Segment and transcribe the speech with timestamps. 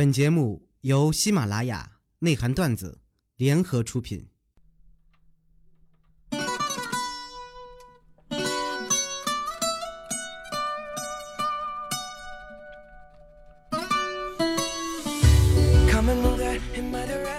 [0.00, 1.86] 本节目由喜马拉雅
[2.20, 3.02] 内涵段子
[3.36, 4.28] 联合出品。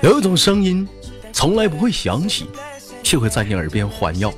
[0.04, 0.88] 有一种声音，
[1.34, 2.48] 从来不会响起，
[3.02, 4.30] 却会在你耳边环绕；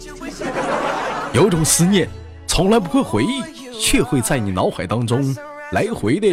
[1.33, 2.07] 有种思念，
[2.47, 3.43] 从来不会回忆，
[3.81, 5.35] 却会在你脑海当中
[5.73, 6.29] 来回的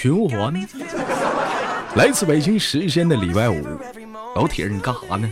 [0.00, 0.54] 循环。
[1.94, 3.62] 来自北京时间的礼拜五，
[4.34, 5.28] 老铁，你干啥呢？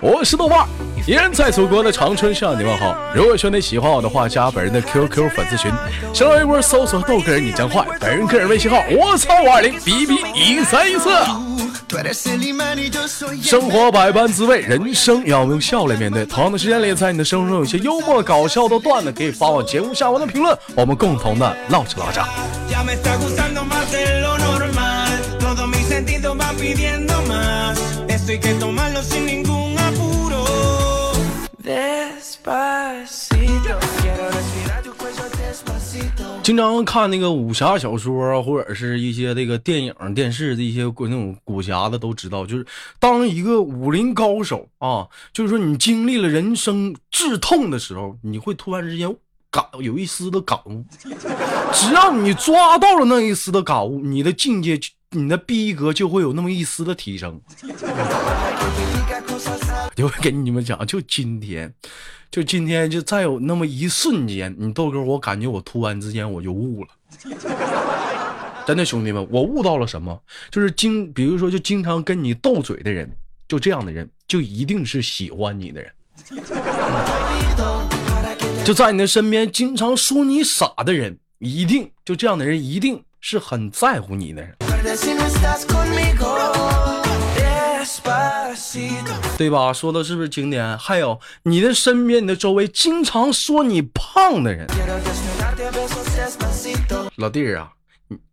[0.00, 0.66] 我是豆瓣，
[1.06, 2.94] 依然在祖国的长春向你问好。
[3.14, 5.72] 如果说你喜欢我的话，加本人的 QQ 粉丝群，
[6.12, 11.08] 新浪微博搜索豆哥你将坏，本人个人微信号我操五二零 B B 一三一四。
[13.42, 16.26] 生活百般滋味，人生要用笑来面对。
[16.26, 22.26] 同样的时间里，在你的生活中有些幽默搞笑的段子，可以发往节目下方的评论，我们共同的唠吃老家。
[36.44, 42.64] 经常看那个武侠小说啊，或者是一些这个电影、电视的一些那种武侠的，都知道，就是
[43.00, 49.12] 当一个武林高手啊，就是说你经历了人生至痛的时候，你会突然之间
[49.50, 50.84] 感有一丝的感悟。
[51.72, 54.78] 只要你抓到了那一丝的感悟，你的境界、
[55.10, 57.40] 你的逼格就会有那么一丝的提升。
[59.96, 61.72] 就会跟你们讲，就今天，
[62.30, 66.90] 就今天，就再有那么一瞬间，你豆哥，我感觉我突然之间我就悟了，
[68.66, 70.20] 真的兄弟们，我悟到了什么？
[70.50, 73.10] 就是经，比如说，就经常跟你斗嘴的人，
[73.48, 75.90] 就这样的人，就一定是喜欢你的人；
[78.64, 84.54] 就在你的身边经常说你傻的人，一定就这样的人，一定是很在乎你的人。
[89.38, 89.72] 对吧？
[89.72, 90.76] 说的是不是经典？
[90.78, 94.66] 还有你的身边、你的周围，经常说你胖的人，
[97.16, 97.68] 老弟儿啊，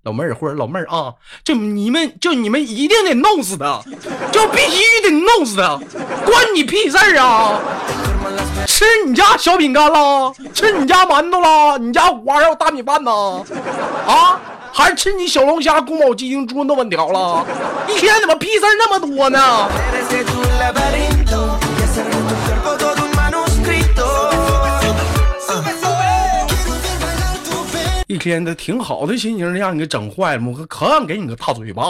[0.04, 1.14] 老妹儿或者老妹儿啊，
[1.44, 3.82] 就你们，就你们一定得弄死他，
[4.32, 5.80] 就必须得弄死他，
[6.26, 7.60] 关你屁事儿啊！
[8.66, 10.34] 吃你家小饼干了？
[10.54, 11.78] 吃你家馒头了？
[11.78, 13.12] 你家五花肉大米饭呢？
[14.08, 14.40] 啊？
[14.76, 17.46] 还是吃你小龙虾、宫保鸡丁、猪肉粉条了？
[17.88, 19.70] 一天怎么屁事儿那么多呢？
[28.08, 31.84] 一天的挺好的心情让你给整坏了，我可可想给你个大嘴巴。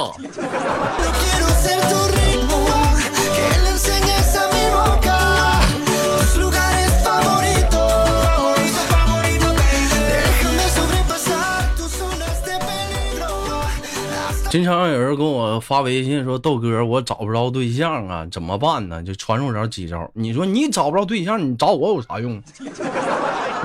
[14.54, 20.08] 经常有人给我发微信说：“豆哥，我找不着对象啊，怎么办呢？”就传授着几招。
[20.14, 22.40] 你说你找不着对象，你找我有啥用？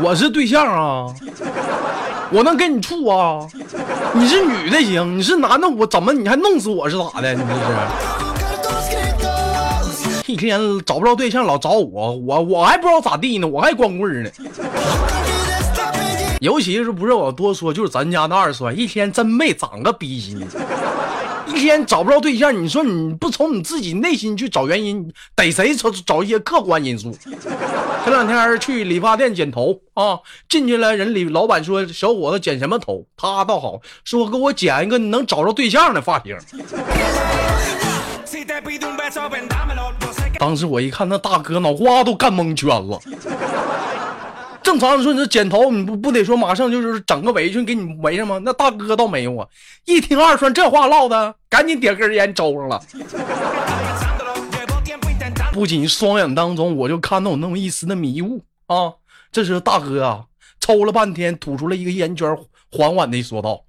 [0.02, 1.14] 我是对象啊，
[2.32, 3.46] 我能跟你处啊。
[4.14, 7.34] 你是女的行，你是男的，我怎么你还弄死我是咋的？
[7.34, 7.54] 你这
[10.22, 10.32] 是？
[10.32, 14.30] 一天找不着对象老找我，我我还不知道咋地呢，我还光棍呢。
[16.40, 20.40] 尤其是不是我多说，就是咱家的二栓，一天真没长个逼心，
[21.46, 22.54] 一天找不着对象。
[22.56, 27.12] 你说你不从你自己内心去找原因，得谁找找一些客观因素？
[28.04, 36.36] 前两天去理发店剪头啊，进去了，人理老板说：“小伙子剪什么头？”他倒好，说给我剪一个能找着对象的发型。
[40.38, 43.00] 当时我一看，那大哥脑瓜都干蒙圈了。
[44.68, 48.38] 正常你说你这剪头，你不不得说马上就是整个围裙给你围上吗？
[48.44, 49.48] 那大哥倒没有啊，
[49.86, 52.78] 一听二栓这话唠的，赶紧点根烟抽上了。
[55.54, 58.92] 不仅双眼当中我就看到有那么一丝的迷雾啊，
[59.32, 60.26] 这时大哥啊
[60.60, 62.36] 抽了半天，吐出了一个烟圈，
[62.70, 63.64] 缓缓的说道：“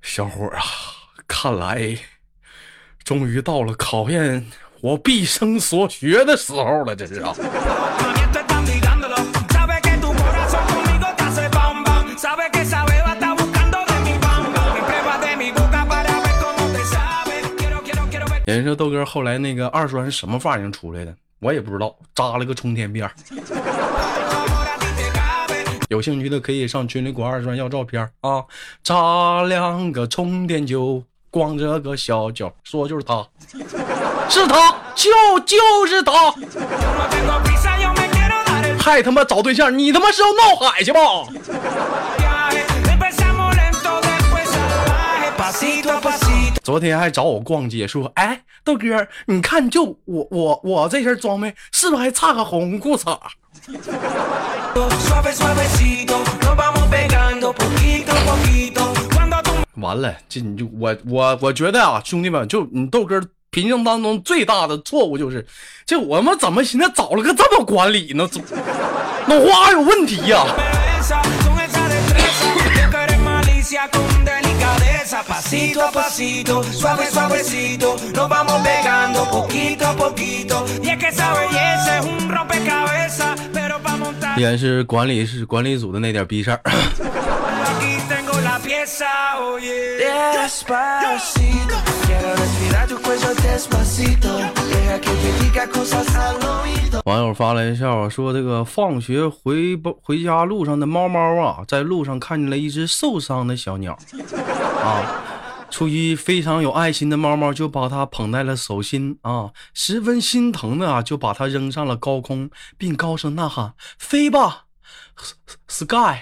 [0.00, 0.62] 小伙啊，
[1.26, 1.98] 看来
[3.02, 4.46] 终于到了考验。”
[4.80, 7.34] 我毕生所学的时候了，这是啊。
[18.46, 21.14] 人说豆哥后来那个二栓是什么发型出来的？
[21.40, 23.08] 我也不知道，扎了个冲天辫。
[25.90, 28.42] 有兴趣的可以上群里管二栓要照片啊，
[28.82, 33.26] 扎两个冲天揪，光着个小脚，说就是他。
[34.28, 36.12] 是他，就就是他。
[38.78, 41.00] 太他妈找对象，你他妈是要闹海去吧？
[46.62, 53.16] 昨天还找我逛街，说：“哎，豆哥，你看就我我我这身装备，是不是还差个红裤衩？”
[59.76, 63.20] 完了，这你就我我我觉得啊，兄弟们，就你豆哥
[63.56, 65.46] 平生当中最大的错误就是，
[65.86, 68.28] 这我们怎么现在找了个这么管理呢？
[69.26, 70.44] 脑瓜有问题呀！
[84.36, 86.60] 依然是管理是管理组的那点逼事儿。
[97.04, 103.98] 网友发来笑话说：“这个放学回回家路上的猫猫啊，在路上看见了一只受伤的小鸟，
[104.82, 105.22] 啊，
[105.70, 114.64] 出于非常有爱心的猫猫就把它捧在了手心啊，十分心疼的啊，就把它扔上了高空，并高声呐喊：飞吧
[115.68, 116.18] ，Sky。”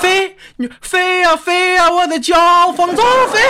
[0.00, 3.40] 飞，你飞呀飞呀，我的骄傲放纵飞。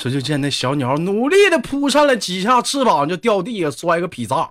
[0.00, 4.48] 这就见那小鸟努力的扑扇了几下翅膀，就掉地下摔个劈叉。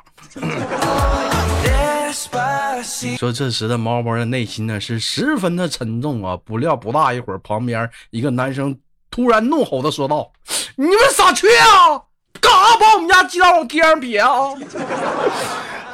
[3.17, 6.37] 说这时的猫猫的内心呢是十分的沉重啊！
[6.43, 8.77] 不料不大一会儿，旁边一个男生
[9.09, 10.29] 突然怒吼的说道
[10.75, 11.95] ：“你们傻缺啊，
[12.41, 14.29] 干啥把我们家鸡蛋往地上撇啊？”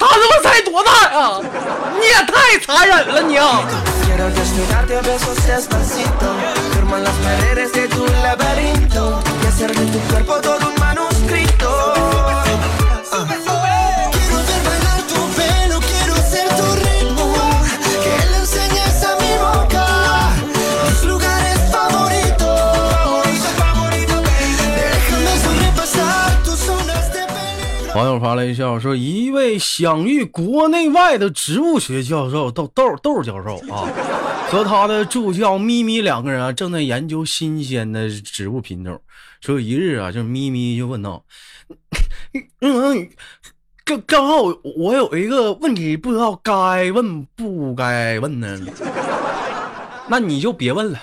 [0.08, 1.40] 他他妈才多大呀！
[1.98, 3.36] 你也太残忍了，你！
[3.36, 3.52] 网
[28.22, 33.90] 发来一笑说：“一位享誉国内外的植物学教授豆豆豆教授啊，
[34.48, 39.00] 和他的助教咪咪两个人啊，正在研究新鲜的植物品种。
[39.40, 41.24] 说一日啊，就咪咪就问道
[42.62, 43.08] ：‘嗯，
[43.84, 44.34] 刚刚好
[44.76, 48.56] 我有一个问题，不知道该问不该问呢？
[50.06, 51.00] 那你就别问了。’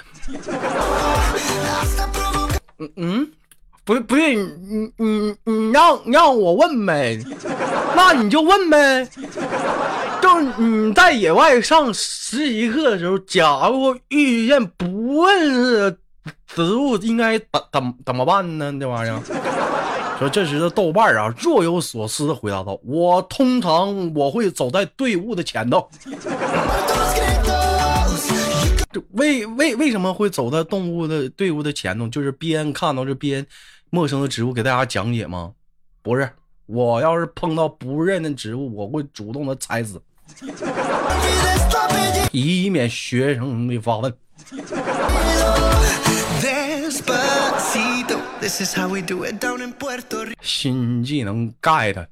[2.80, 3.32] 嗯嗯。”
[3.90, 7.20] 不不是你你你让让我问呗，
[7.96, 9.10] 那你就问呗。
[10.22, 15.98] 就你在野外上实习课的时候，假如遇见不认识
[16.46, 18.72] 植物，应该怎怎怎么办呢？
[18.80, 19.20] 这玩意儿。
[20.20, 25.90] 说这时的豆瓣啊，若有所思的回答道：“我通常我会走在队伍的前头。”
[29.14, 32.08] 为为为什么会走在动物的队伍的前头？
[32.08, 33.44] 就是边看到这边。
[33.92, 35.54] 陌生的植物给大家讲解吗？
[36.02, 36.30] 不是，
[36.68, 40.02] 我要是碰到不认的植物，我会主动的踩死，
[42.32, 44.14] 以免学生们发问。
[50.42, 52.08] 新技能 get。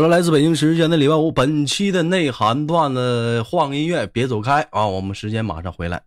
[0.00, 4.86] 好了，来自北京时间的礼拜五，本期的内涵段子，换个音乐，别走开啊！
[4.86, 6.00] 我们时间马上回来。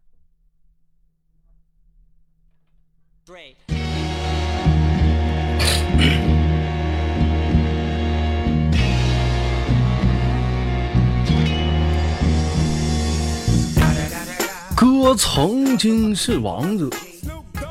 [14.75, 16.89] 哥曾经是王者，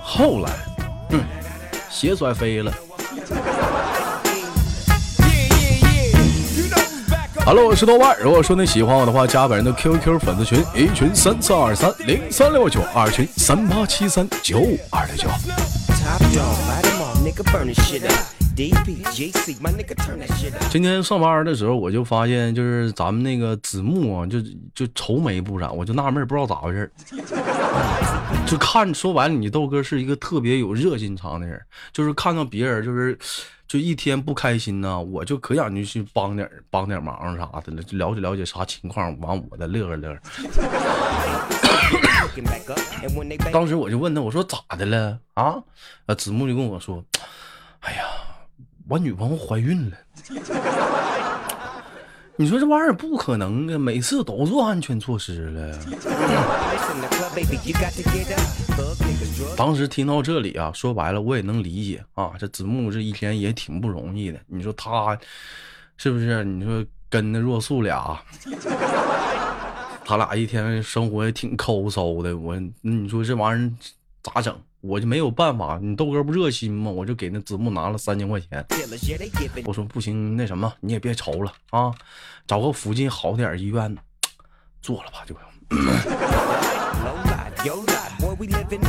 [0.01, 0.53] 后来，
[1.11, 1.21] 嗯，
[1.91, 2.73] 鞋摔飞了。
[7.45, 8.17] Hello，我是豆瓣。
[8.23, 15.29] 如果说你喜欢我的话，加本人的 QQ 粉丝群，一群三四二三零三六九，二群三八七三九五二六九。
[20.71, 24.41] 今天上班的时候，我就发现，就是咱们那个子木啊，就
[24.73, 26.89] 就愁眉不展，我就纳闷，不知道咋回事
[28.47, 31.61] 就看说白了，你豆哥是一个特别有热心肠的人，
[31.93, 33.19] 就是看到别人就是。
[33.73, 40.21] 就一天不开心呢，我就可想去帮点帮点忙啥的了，了解了解啥情况，完我再乐呵乐呵。
[43.51, 45.55] 当时我就问他，我说咋的了啊？
[46.05, 47.03] 啊，子木就跟我说，
[47.81, 48.05] 哎呀，
[48.91, 49.97] 我女朋友怀孕了。
[52.37, 55.79] 你说这玩意儿不可能啊，每次都做安全措施了。
[59.57, 64.41] 当时听到这里啊，说白了我也能理解啊，这子木这一天也挺不容易的。
[64.47, 65.17] 你说他
[65.97, 66.43] 是不是？
[66.43, 68.19] 你说跟那若素俩，
[70.05, 72.37] 他俩一天生活也挺抠搜的。
[72.37, 73.71] 我，你说这玩意儿
[74.23, 74.59] 咋整？
[74.83, 75.79] 我就没有办法。
[75.81, 76.91] 你豆哥不热心吗？
[76.91, 78.63] 我就给那子木拿了三千块钱。
[79.65, 81.91] 我说不行，那什么你也别愁了啊，
[82.47, 83.97] 找个附近好点医院
[84.83, 85.35] 做了吧，就。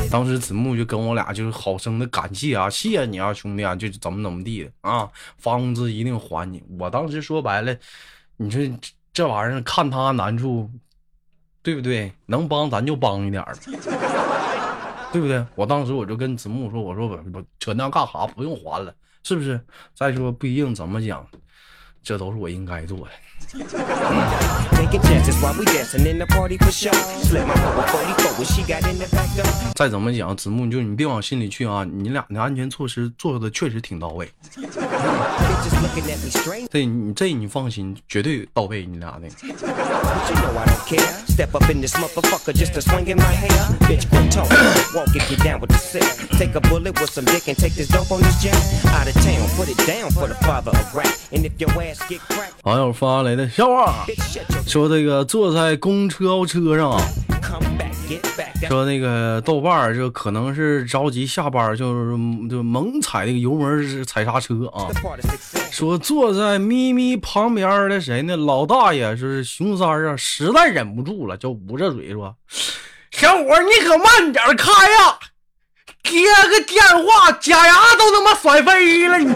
[0.09, 6.63] 当时子木就跟我俩就是好生的感谢啊，谢谢你啊，兄弟啊，就怎么怎么地的啊，发工资一定还你。
[6.79, 7.75] 我当时说白了，
[8.38, 8.79] 你说
[9.13, 10.69] 这玩意儿看他难处，
[11.62, 12.12] 对不对？
[12.25, 13.55] 能帮咱就帮一点儿，
[15.13, 15.46] 对不对？
[15.55, 18.25] 我当时我就跟子木说，我说我我扯那干啥？
[18.25, 19.62] 不用还了，是不是？
[19.93, 21.25] 再说不一定怎么讲，
[22.01, 23.12] 这都是我应该做的。
[29.75, 31.83] 再怎么讲，子木，就你别往心里去啊！
[31.83, 34.31] 你俩的安全措施做的确实挺到位。
[36.71, 39.27] 这你这你放心，绝对到位，你俩的。
[52.63, 54.05] 网友发来的笑话，
[54.67, 57.01] 说这个坐在公车车上啊，
[58.67, 62.11] 说那个豆瓣儿就可能是着急下班，就是
[62.49, 64.87] 就猛踩那个油门踩刹车啊。
[65.71, 68.37] 说坐在咪咪旁边的谁呢？
[68.37, 72.35] 老大爷就是熊三啊，实在忍不住了，就捂着嘴说
[73.11, 75.17] ：“小伙你可慢点开呀，
[76.03, 79.33] 接个电话，假牙都他妈甩飞了你。”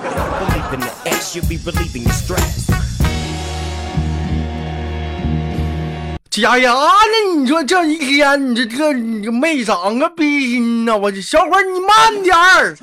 [6.41, 7.39] 假牙呢？
[7.39, 10.95] 你说这一天，你这这你没长个逼心呐！
[10.95, 12.77] 我这小伙你慢点儿。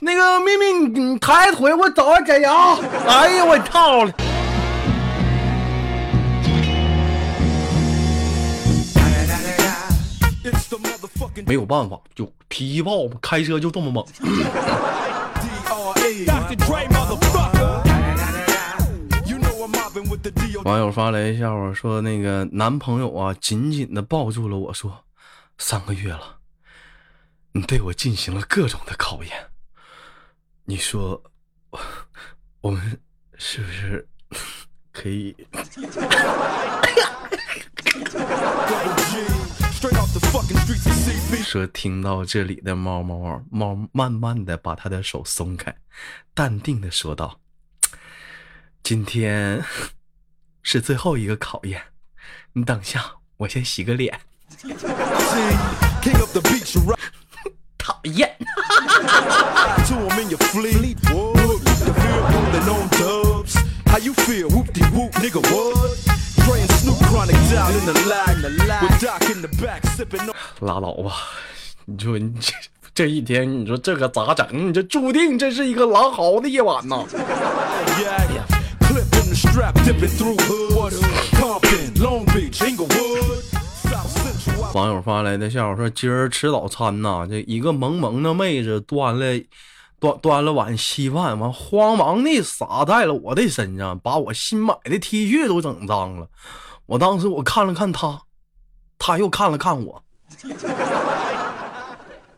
[0.00, 2.76] 那个咪咪，你你抬腿，我找下假牙。
[3.08, 4.12] 哎呀，我操了！
[11.44, 14.06] 没有办法，就脾气暴，开车就这么猛。
[20.64, 25.04] 网友发来一笑话，说那个男朋友啊，紧紧的抱住了我说
[25.58, 26.38] ：“三个月了，
[27.52, 29.50] 你对我进行了各种的考验，
[30.64, 31.22] 你说
[32.60, 33.00] 我们
[33.36, 34.08] 是不是
[34.92, 35.36] 可以？”
[41.44, 45.76] 说听到这里的猫猫猫慢慢的把他的手松开，
[46.34, 47.40] 淡定的说道
[48.82, 49.62] ：“今天。”
[50.68, 51.80] 是最后一个考验，
[52.52, 53.00] 你等下，
[53.36, 54.18] 我先洗个脸。
[57.78, 58.36] 讨厌。
[70.60, 71.12] 拉倒吧，
[71.84, 72.52] 你说你这
[72.92, 74.68] 这一天，你说这可咋整？
[74.68, 77.04] 你这注定这是一个狼嚎的夜晚呐。
[84.72, 89.26] 网友发来的笑话说：“今儿吃早餐呐，这一个萌萌的妹子端了
[89.98, 96.28] 端端了碗稀饭，完慌忙的洒在了我的身上，把我新买的 T 恤都整脏了。
[96.86, 98.22] 我当时我看了看她，
[98.98, 100.02] 她又看了看我，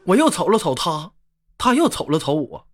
[0.05, 1.13] 我又瞅了瞅她，
[1.57, 2.67] 她又瞅了瞅我，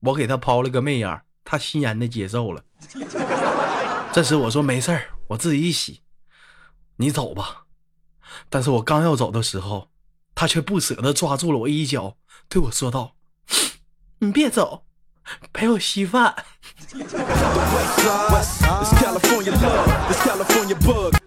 [0.00, 2.62] 我给她抛了个媚眼，她欣然的接受了。”
[4.12, 6.00] 这时我说没事儿，我自己一洗，
[6.96, 7.62] 你走吧。
[8.48, 9.88] 但是我刚要走的时候，
[10.34, 12.16] 他却不舍得抓住了我衣角，
[12.48, 13.14] 对我说道
[14.18, 14.82] ：“你别走，
[15.52, 16.34] 陪我稀饭。”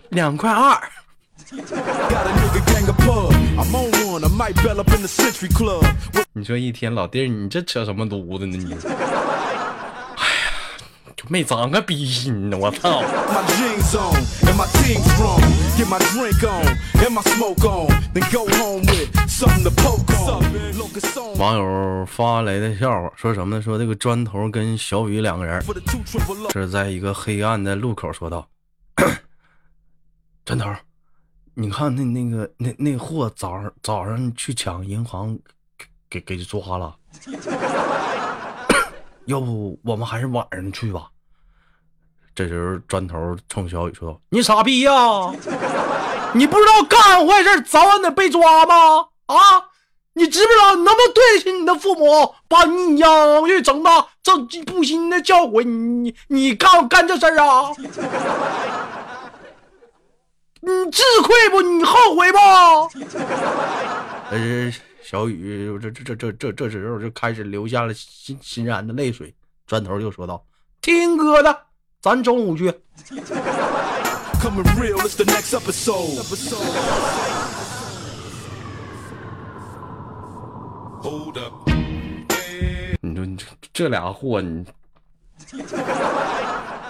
[0.10, 0.92] 两块二。
[6.34, 8.76] 你说一天老弟儿，你这扯什么犊子呢你？
[11.30, 13.02] 没长个逼心呢，我操！
[21.38, 23.62] 网友发来的笑话，说什么呢？
[23.62, 25.64] 说这个砖头跟小雨两个人
[26.52, 28.48] 是在一个黑暗的路口说道
[30.46, 30.70] ：“砖头，
[31.54, 35.40] 你看那那个那那货早上早上去抢银行，
[36.10, 36.96] 给给给抓了。
[39.26, 41.10] 要不我们还是晚上去吧。
[42.36, 44.92] 这时候砖头冲小雨说道：“你傻逼呀！
[46.34, 49.08] 你不知道干坏事早晚得被抓吗？
[49.28, 49.38] 啊！
[50.16, 56.16] 你知不知道你能不能对得起你的父母，把你养育长大，这不心的教诲你？
[56.28, 57.72] 你干干这事儿啊？
[60.62, 61.62] 你自愧不？
[61.62, 62.38] 你后悔不？”
[64.32, 64.74] 呃，
[65.04, 69.36] 小雨这这这这这这时候就开始流下了欣欣然的泪水。
[69.68, 70.44] 砖头就说道
[70.82, 71.66] ：“听哥的。”
[72.04, 72.66] 咱中午去。
[83.00, 84.66] 你说你这这俩货，你，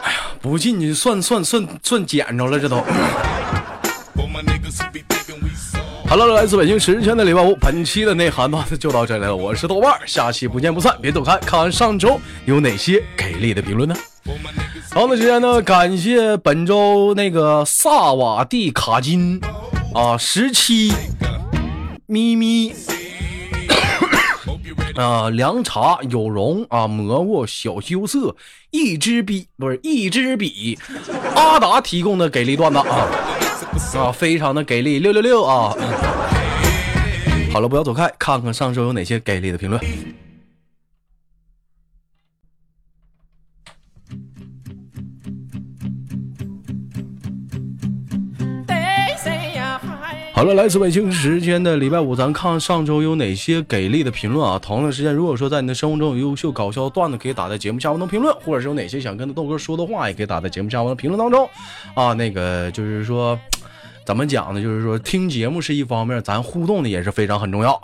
[0.01, 2.77] 哎呀，不进去算算算算捡着了，这都。
[6.07, 9.35] 好了，来自北京时间的礼拜五，本期的内涵吧就到这里了。
[9.35, 10.97] 我是豆瓣，下期不见不散。
[10.99, 13.95] 别走开，看上周有哪些给力的评论呢？
[14.93, 19.41] 好的时间呢，感谢本周那个萨瓦蒂卡金
[19.91, 20.93] 啊，十七
[22.05, 22.75] 咪咪
[24.95, 28.35] 啊，凉茶有容啊，蘑菇小羞涩，
[28.69, 30.77] 一支笔不是一支笔，
[31.35, 33.09] 阿达提供的给力段子啊
[33.97, 35.75] 啊，非常的给力，六六六啊！
[37.51, 39.81] 好了，不要走开，看看上周有哪些给力的评论。
[50.43, 54.59] 好了，来自北京时间的礼拜五，咱看上周有哪些给力的评论啊？
[54.59, 61.49] 同样的时间，如果说在你的生活中有优秀搞笑段子，可以打在节目下方的评论，或者是有哪些想跟豆哥说的话，也可以打在节目下方的评论当中
[61.93, 62.11] 啊。
[62.11, 63.39] 那个就是说，
[64.05, 64.61] 怎么讲呢？
[64.61, 67.81] 就是说，听节目是一方面，咱互动的也是非常很重要。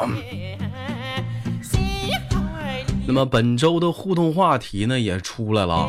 [3.08, 5.88] 那么本周的互动话题呢，也出来了。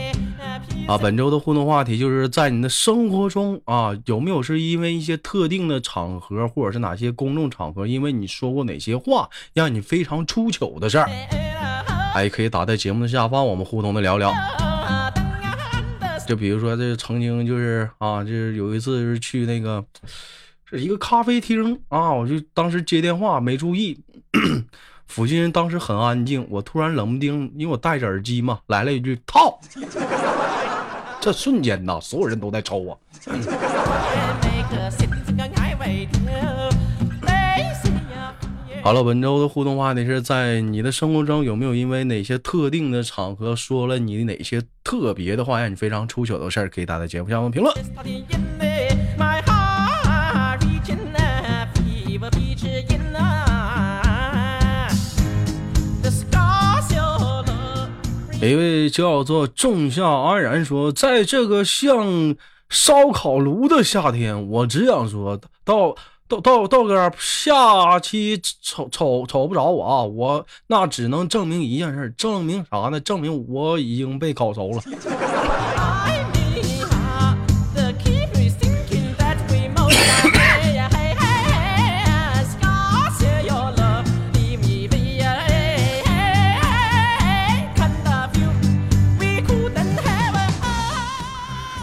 [0.89, 11.09] 啊，本周的互动话题就是在你的生活中啊，有没有是因为一些特定的场合，或者是哪些公众场合，因为你说过哪些话，让你非常出糗的事儿？
[12.13, 14.33] 还可以打在节目的下方，我们互动的聊聊。
[16.27, 19.85] 就比如说，这曾经就是啊，就是有一次是去那个
[20.65, 24.01] 是一个咖啡厅啊，我就当时接电话没注意，
[25.11, 29.61] 附近人当时很安静，我突然冷不丁，因为我戴着耳机嘛，来了一句套。
[31.21, 32.97] 这瞬间呐，所有人都在抽啊！
[38.83, 46.71] 好了，本周的互动话题是在你的生活中有没有因为哪些特定的场合说了你哪些特别的话，让你非常出糗的事儿？
[46.71, 48.70] 可以打在节目下方评论。
[58.43, 62.35] 一位叫做仲夏安然说：“在这个像
[62.71, 65.95] 烧烤炉的夏天，我只想说，豆
[66.27, 70.03] 豆豆豆哥，下期瞅瞅瞅不着我啊！
[70.05, 72.99] 我那只能证明一件事，证明啥呢？
[72.99, 74.83] 证明我已经被烤熟了。”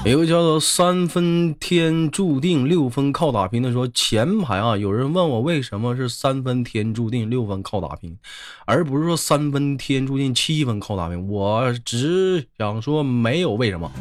[0.10, 8.18] 有个叫做三分天注定六分靠打拼的说前排啊，有人问我为什么是三分天注定六分靠打拼，
[8.66, 11.28] 而不是说三分天注定七分靠打拼。
[11.28, 13.92] 我只想说没有为什么，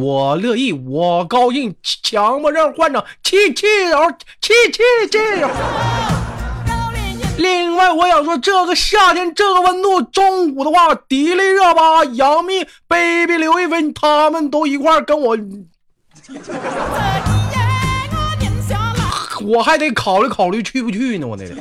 [0.00, 5.18] 我乐意，我高兴，强迫症患者气气哦，气气气。
[7.38, 15.36] 另外，我想说，这个夏天这个温度，中午的话，迪丽热巴、杨幂、baby 刘亦菲，他们都一块跟我，
[19.44, 21.54] 我还得考虑考虑去不去呢，我那得。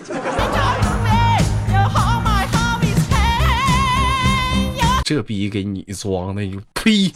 [5.03, 6.41] 这逼给你装的，
[6.73, 7.12] 呸！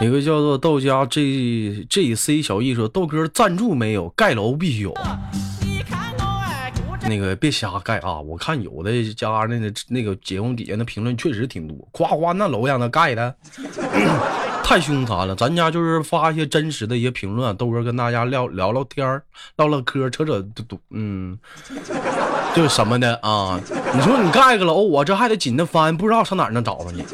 [0.00, 4.10] 一个叫做豆家 J J C 小艺说：“豆哥赞助没有？
[4.10, 4.94] 盖楼必须有。
[7.08, 8.20] 那个别瞎盖啊！
[8.20, 13.34] 我看有的家那个那个节目底下的评论确实挺多，夸夸那楼让他盖的，
[14.62, 15.34] 太凶残了。
[15.34, 19.22] 咱家就是发一些真实的一些评论，豆哥跟大家聊聊聊天，
[19.56, 21.38] 唠唠嗑，扯扯嘟，嗯，
[22.54, 23.58] 就什么的啊。
[23.94, 27.04] 你说你盖个楼，我这还得紧着翻，不知道上哪能找着你。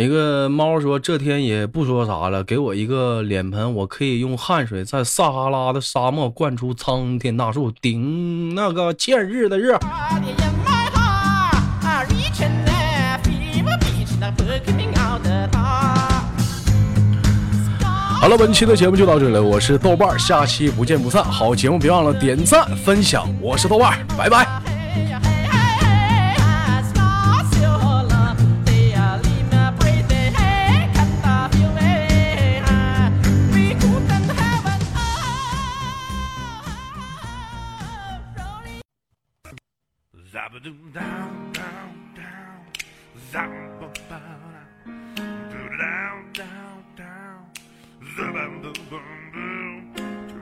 [0.00, 9.74] 一个猫说：“这天也不说啥了，给我一个脸盆，我可以用汗水在撒哈拉的沙漠灌出苍天大树，顶那个欠日的日。”
[18.20, 21.22] 好了，本期的节目就到这里了，我是豆瓣，下期不见不散。
[21.22, 24.69] 好节目别忘了点赞分享，我是豆瓣，拜拜。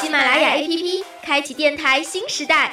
[0.00, 2.72] 喜马拉雅 APP 开启电台新时代，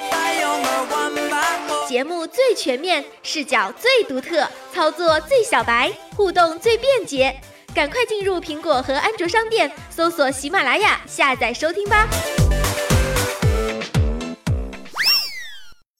[1.86, 7.38] 节目最全面，视角最独特，操作最小白，互动最便捷。
[7.74, 12.08] 赶快进入苹果和安卓商店，搜索喜马拉雅，下载收听吧。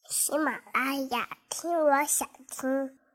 [0.09, 3.06] 喜马拉雅，听我想听。